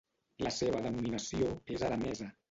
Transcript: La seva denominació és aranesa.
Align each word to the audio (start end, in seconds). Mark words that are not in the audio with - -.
La 0.45 0.51
seva 0.59 0.79
denominació 0.85 1.51
és 1.75 1.85
aranesa. 1.91 2.31